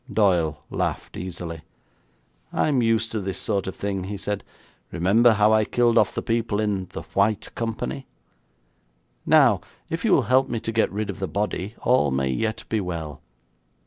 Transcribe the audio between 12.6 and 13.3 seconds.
be well.